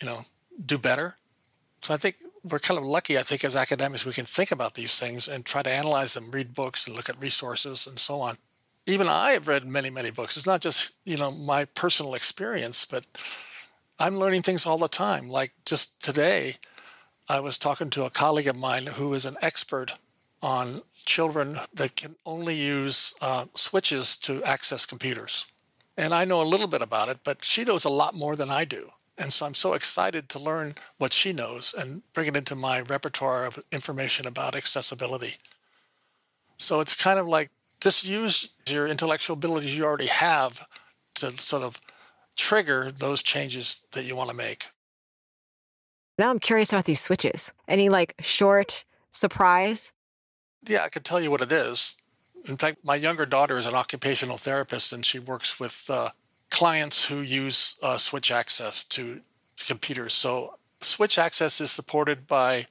[0.00, 0.20] you know,
[0.64, 1.16] do better.
[1.82, 4.74] So I think we're kind of lucky, I think, as academics, we can think about
[4.74, 8.20] these things and try to analyze them, read books, and look at resources and so
[8.20, 8.36] on.
[8.86, 10.36] Even I have read many, many books.
[10.36, 13.04] It's not just, you know, my personal experience, but
[13.98, 15.28] I'm learning things all the time.
[15.28, 16.56] Like just today,
[17.28, 19.94] I was talking to a colleague of mine who is an expert
[20.42, 25.46] on children that can only use uh, switches to access computers.
[25.96, 28.50] And I know a little bit about it, but she knows a lot more than
[28.50, 28.90] I do.
[29.16, 32.80] And so I'm so excited to learn what she knows and bring it into my
[32.80, 35.36] repertoire of information about accessibility.
[36.58, 40.66] So it's kind of like just use your intellectual abilities you already have
[41.16, 41.80] to sort of
[42.36, 44.66] trigger those changes that you want to make.
[46.18, 47.52] Now I'm curious about these switches.
[47.68, 49.92] Any like short surprise?
[50.66, 51.96] Yeah, I could tell you what it is.
[52.48, 56.10] In fact, my younger daughter is an occupational therapist and she works with uh,
[56.50, 59.20] clients who use uh, switch access to
[59.66, 60.14] computers.
[60.14, 62.66] So, switch access is supported by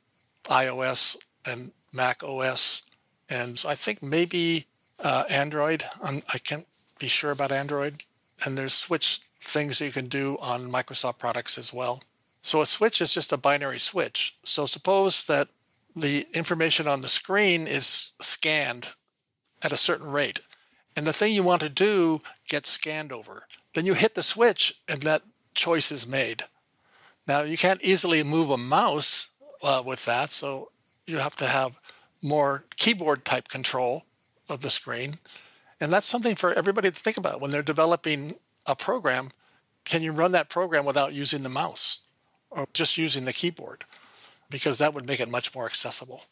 [0.45, 2.83] iOS and Mac OS,
[3.29, 4.65] and I think maybe
[5.03, 5.83] uh, Android.
[6.01, 6.67] I'm, I can not
[6.99, 8.03] be sure about Android.
[8.45, 12.01] And there's switch things you can do on Microsoft products as well.
[12.41, 14.37] So a switch is just a binary switch.
[14.43, 15.47] So suppose that
[15.95, 18.89] the information on the screen is scanned
[19.61, 20.41] at a certain rate,
[20.95, 23.47] and the thing you want to do gets scanned over.
[23.73, 25.23] Then you hit the switch, and that
[25.55, 26.43] choice is made.
[27.27, 29.29] Now, you can't easily move a mouse
[29.61, 30.71] uh, with that, so
[31.05, 31.79] you have to have
[32.21, 34.03] more keyboard type control
[34.49, 35.15] of the screen.
[35.79, 39.31] And that's something for everybody to think about when they're developing a program.
[39.85, 42.01] Can you run that program without using the mouse
[42.49, 43.83] or just using the keyboard?
[44.53, 46.25] Because that would make it much more accessible.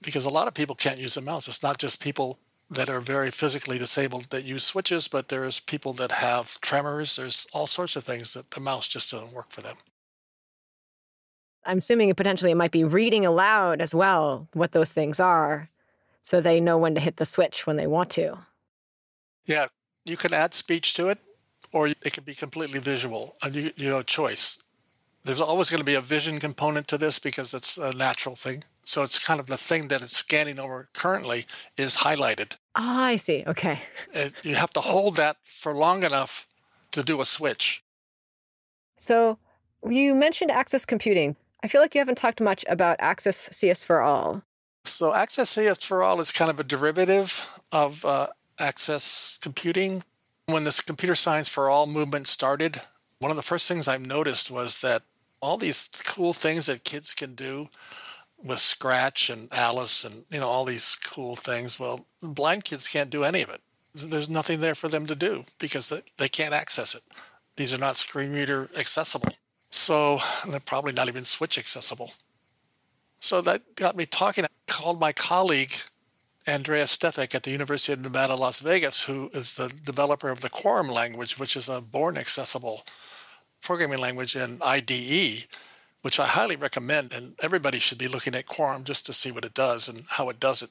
[0.00, 1.48] Because a lot of people can't use a mouse.
[1.48, 2.38] It's not just people
[2.70, 7.16] that are very physically disabled that use switches, but there's people that have tremors.
[7.16, 9.76] There's all sorts of things that the mouse just doesn't work for them.
[11.64, 15.68] I'm assuming potentially it might be reading aloud as well what those things are
[16.22, 18.38] so they know when to hit the switch when they want to.
[19.44, 19.66] Yeah,
[20.04, 21.18] you can add speech to it
[21.72, 23.34] or it can be completely visual.
[23.42, 24.62] And you, you have choice.
[25.26, 28.62] There's always going to be a vision component to this because it's a natural thing.
[28.84, 32.56] So it's kind of the thing that it's scanning over currently is highlighted.
[32.76, 33.42] Ah, I see.
[33.44, 33.80] Okay.
[34.14, 36.46] And you have to hold that for long enough
[36.92, 37.82] to do a switch.
[38.96, 39.38] So
[39.84, 41.34] you mentioned access computing.
[41.62, 44.42] I feel like you haven't talked much about Access CS for All.
[44.84, 48.28] So, Access CS for All is kind of a derivative of uh,
[48.60, 50.04] Access Computing.
[50.46, 52.80] When this computer science for all movement started,
[53.18, 55.02] one of the first things I noticed was that
[55.40, 57.68] all these cool things that kids can do
[58.44, 63.10] with Scratch and Alice and you know all these cool things, well, blind kids can't
[63.10, 63.60] do any of it.
[63.94, 67.02] There's nothing there for them to do because they can't access it.
[67.56, 69.32] These are not screen reader accessible.
[69.70, 70.18] So
[70.48, 72.12] they're probably not even switch accessible.
[73.20, 74.44] So that got me talking.
[74.44, 75.72] I called my colleague,
[76.46, 80.50] Andreas Stefik at the University of Nevada, Las Vegas, who is the developer of the
[80.50, 82.84] Quorum language, which is a born accessible
[83.66, 85.44] programming language in IDE,
[86.02, 87.12] which I highly recommend.
[87.12, 90.28] And everybody should be looking at Quorum just to see what it does and how
[90.28, 90.70] it does it.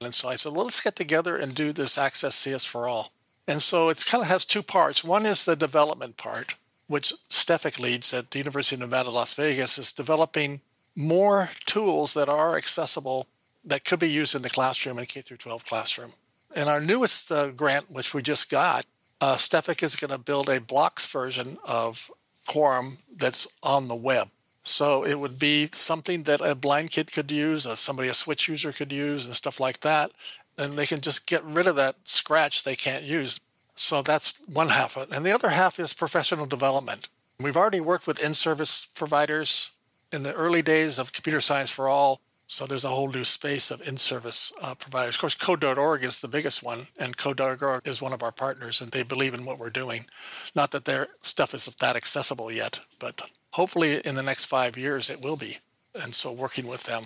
[0.00, 3.12] And so I said, well, let's get together and do this Access CS for All.
[3.46, 5.04] And so it kind of has two parts.
[5.04, 6.56] One is the development part,
[6.88, 10.62] which Stefik leads at the University of Nevada, Las Vegas, is developing
[10.96, 13.28] more tools that are accessible
[13.64, 16.12] that could be used in the classroom and K through 12 classroom.
[16.54, 18.86] And our newest uh, grant, which we just got,
[19.20, 22.10] uh, Stefik is going to build a blocks version of
[22.46, 24.28] Quorum that's on the web.
[24.64, 28.48] So it would be something that a blind kid could use, uh, somebody a switch
[28.48, 30.10] user could use, and stuff like that.
[30.58, 33.40] And they can just get rid of that scratch they can't use
[33.76, 35.16] so that's one half of it.
[35.16, 37.08] And the other half is professional development.
[37.38, 39.72] We've already worked with in service providers
[40.10, 42.20] in the early days of computer science for all.
[42.48, 45.16] So there's a whole new space of in service uh, providers.
[45.16, 48.92] Of course, Code.org is the biggest one, and Code.org is one of our partners, and
[48.92, 50.06] they believe in what we're doing.
[50.54, 55.10] Not that their stuff is that accessible yet, but hopefully in the next five years
[55.10, 55.58] it will be.
[56.00, 57.02] And so working with them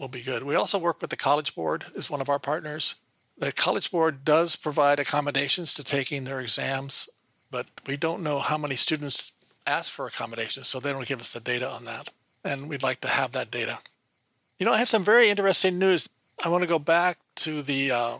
[0.00, 0.42] will be good.
[0.42, 2.96] We also work with the College Board, is one of our partners.
[3.38, 7.08] The College Board does provide accommodations to taking their exams,
[7.50, 9.32] but we don't know how many students
[9.64, 12.08] ask for accommodations, so they don't give us the data on that.
[12.44, 13.78] And we'd like to have that data.
[14.62, 16.08] You know, I have some very interesting news.
[16.44, 18.18] I want to go back to the uh,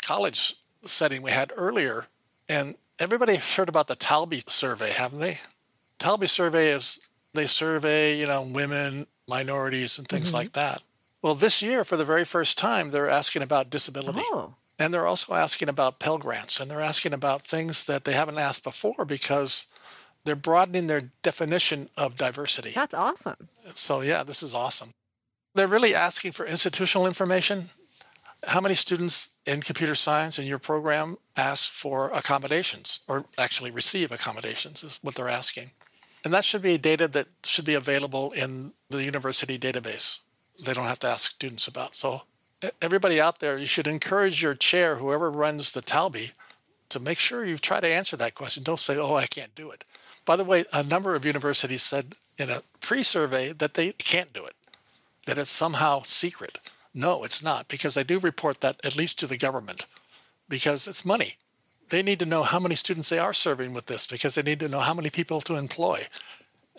[0.00, 2.06] college setting we had earlier,
[2.48, 5.38] and everybody heard about the Taulbee survey, haven't they?
[5.98, 10.36] Taulbee survey is they survey, you know, women, minorities, and things mm-hmm.
[10.36, 10.84] like that.
[11.20, 14.22] Well, this year, for the very first time, they're asking about disability.
[14.26, 14.54] Oh.
[14.78, 18.38] And they're also asking about Pell Grants, and they're asking about things that they haven't
[18.38, 19.66] asked before because
[20.22, 22.70] they're broadening their definition of diversity.
[22.72, 23.48] That's awesome.
[23.64, 24.92] So, yeah, this is awesome.
[25.54, 27.66] They're really asking for institutional information.
[28.44, 34.10] How many students in computer science in your program ask for accommodations or actually receive
[34.10, 35.70] accommodations, is what they're asking.
[36.24, 40.18] And that should be data that should be available in the university database
[40.64, 41.94] they don't have to ask students about.
[41.94, 42.22] So
[42.80, 46.32] everybody out there, you should encourage your chair, whoever runs the Taulbee,
[46.88, 48.62] to make sure you try to answer that question.
[48.62, 49.84] Don't say, "Oh, I can't do it."
[50.24, 54.44] By the way, a number of universities said in a pre-survey that they can't do
[54.44, 54.54] it,
[55.26, 56.58] that it's somehow secret.
[56.94, 59.86] No, it's not, because they do report that at least to the government,
[60.48, 61.36] because it's money.
[61.92, 64.58] they need to know how many students they are serving with this because they need
[64.60, 66.06] to know how many people to employ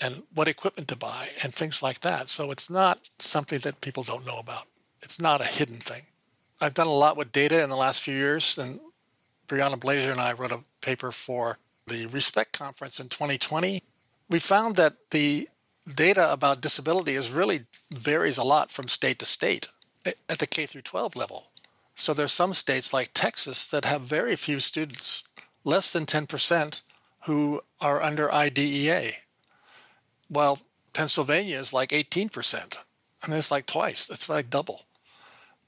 [0.02, 2.30] and what equipment to buy and things like that.
[2.30, 4.66] So it's not something that people don't know about.
[5.04, 6.02] It's not a hidden thing.
[6.60, 8.80] I've done a lot with data in the last few years, and
[9.48, 13.84] Brianna Blaser and I wrote a paper for the Respect Conference in 2020.
[14.30, 15.48] We found that the
[15.92, 19.68] data about disability is really varies a lot from state to state
[20.06, 21.48] at the K through 12 level.
[21.96, 25.28] So there's some states like Texas that have very few students,
[25.64, 26.82] less than 10%,
[27.26, 29.14] who are under IDEA.
[30.28, 30.60] While
[30.94, 32.78] Pennsylvania is like 18%,
[33.24, 34.86] and it's like twice, it's like double.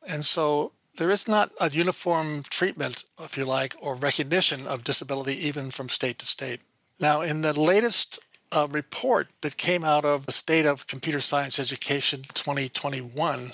[0.09, 5.33] And so there is not a uniform treatment, if you like, or recognition of disability
[5.47, 6.61] even from state to state.
[6.99, 8.19] Now, in the latest
[8.55, 13.51] uh, report that came out of the State of Computer Science Education 2021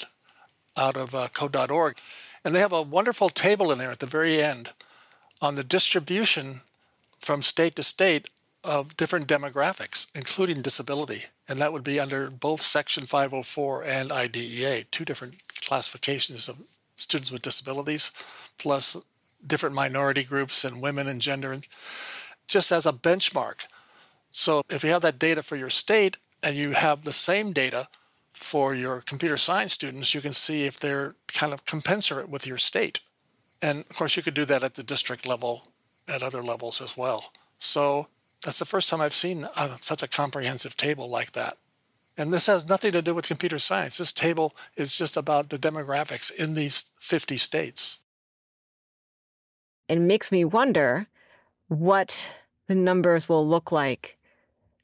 [0.77, 1.97] out of uh, code.org,
[2.45, 4.69] and they have a wonderful table in there at the very end
[5.41, 6.61] on the distribution
[7.19, 8.29] from state to state
[8.63, 11.25] of different demographics, including disability.
[11.49, 16.63] And that would be under both Section 504 and IDEA, two different classifications of
[16.95, 18.11] students with disabilities,
[18.59, 18.95] plus
[19.45, 21.57] different minority groups and women and gender,
[22.47, 23.65] just as a benchmark.
[24.31, 27.87] So if you have that data for your state and you have the same data
[28.33, 32.57] for your computer science students, you can see if they're kind of commensurate with your
[32.57, 33.01] state.
[33.61, 35.67] And of course, you could do that at the district level,
[36.07, 37.31] at other levels as well.
[37.59, 38.07] So
[38.43, 41.57] that's the first time I've seen such a comprehensive table like that.
[42.17, 43.97] And this has nothing to do with computer science.
[43.97, 47.99] This table is just about the demographics in these 50 states.
[49.87, 51.07] It makes me wonder
[51.67, 52.33] what
[52.67, 54.17] the numbers will look like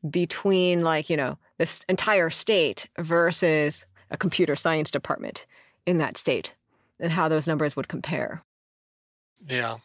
[0.09, 5.45] between, like, you know, this entire state versus a computer science department
[5.85, 6.53] in that state
[6.99, 8.43] and how those numbers would compare.
[9.47, 9.75] Yeah.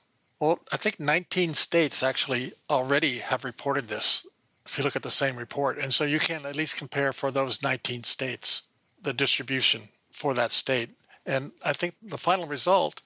[0.40, 4.26] Well, I think 19 states actually already have reported this
[4.66, 5.78] if you look at the same report.
[5.78, 8.64] And so you can at least compare for those 19 states
[9.00, 10.90] the distribution for that state.
[11.26, 13.02] And I think the final result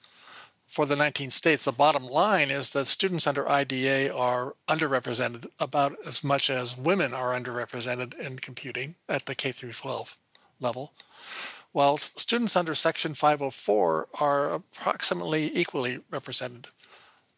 [0.67, 5.97] for the 19 states, the bottom line is that students under IDEA are underrepresented about
[6.07, 10.17] as much as women are underrepresented in computing at the K through 12
[10.61, 10.93] level,
[11.73, 16.69] while students under Section 504 are approximately equally represented.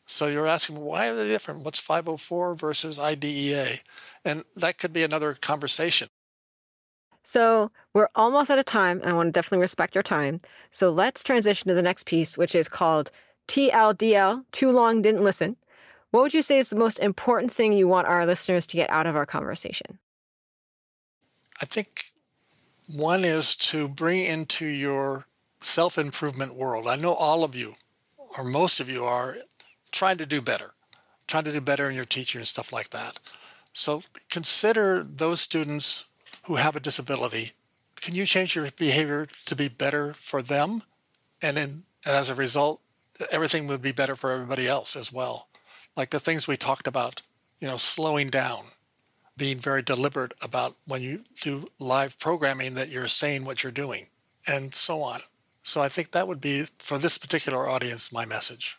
[0.06, 1.64] So you're asking, why are they different?
[1.64, 3.80] What's 504 versus IDEA?
[4.24, 6.08] And that could be another conversation.
[7.22, 10.40] So we're almost out of time, and I want to definitely respect your time.
[10.70, 13.10] So let's transition to the next piece, which is called
[13.48, 15.56] TLDL, Too Long Didn't Listen.
[16.12, 18.88] What would you say is the most important thing you want our listeners to get
[18.88, 19.98] out of our conversation?
[21.60, 22.12] I think
[22.86, 25.26] one is to bring into your
[25.60, 26.86] self improvement world.
[26.86, 27.74] I know all of you,
[28.38, 29.38] or most of you, are
[29.90, 30.70] trying to do better,
[31.26, 33.18] trying to do better in your teaching and stuff like that.
[33.72, 36.04] So consider those students
[36.44, 37.54] who have a disability.
[38.00, 40.82] Can you change your behavior to be better for them?
[41.42, 42.80] And then as a result,
[43.30, 45.48] everything would be better for everybody else as well.
[45.96, 47.22] Like the things we talked about,
[47.60, 48.64] you know, slowing down,
[49.36, 54.06] being very deliberate about when you do live programming that you're saying what you're doing,
[54.46, 55.20] and so on.
[55.62, 58.78] So I think that would be, for this particular audience, my message.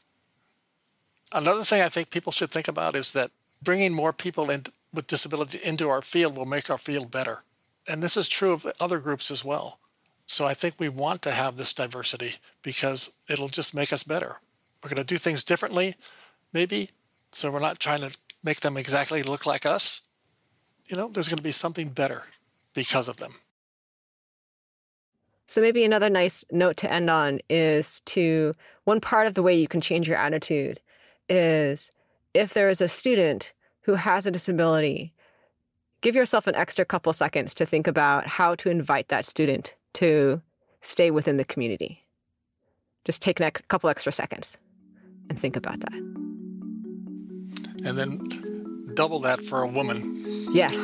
[1.34, 4.64] Another thing I think people should think about is that bringing more people in,
[4.94, 7.44] with disability into our field will make our field better
[7.90, 9.80] and this is true of other groups as well.
[10.26, 14.38] So I think we want to have this diversity because it'll just make us better.
[14.84, 15.96] We're going to do things differently,
[16.54, 16.92] maybe,
[17.32, 20.02] so we're not trying to make them exactly look like us.
[20.88, 22.24] You know, there's going to be something better
[22.74, 23.34] because of them.
[25.48, 29.60] So maybe another nice note to end on is to one part of the way
[29.60, 30.80] you can change your attitude
[31.28, 31.92] is
[32.36, 35.12] if there is a student who has a disability
[36.02, 40.42] give yourself an extra couple seconds to think about how to invite that student to
[40.82, 42.06] stay within the community.
[43.06, 44.58] Just take a couple extra seconds
[45.30, 45.94] and think about that.
[47.84, 48.20] And then
[48.94, 50.22] double that for a woman.
[50.52, 50.76] Yes,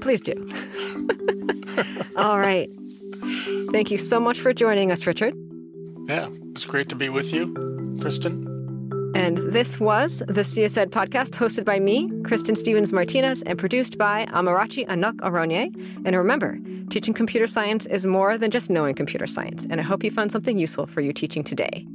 [0.00, 0.34] please do.
[2.16, 2.68] All right.
[3.72, 5.34] Thank you so much for joining us, Richard.
[6.08, 7.52] Yeah, it's great to be with you,
[7.98, 8.45] Kristin.
[9.16, 14.26] And this was the CSED podcast hosted by me, Kristin Stephens Martinez, and produced by
[14.26, 15.74] Amarachi Anuk Aronye.
[16.04, 16.58] And remember,
[16.90, 19.66] teaching computer science is more than just knowing computer science.
[19.70, 21.86] And I hope you found something useful for your teaching today.